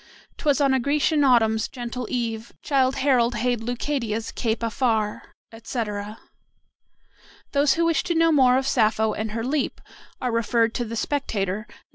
[0.37, 6.17] "'Twas on a Grecian autumn's gentle eve Childe Harold hailed Leucadia's cape afar;" etc.
[7.51, 9.79] Those who wish to know more of Sappho and her "leap"
[10.19, 11.77] are referred to the "Spectator," Nos.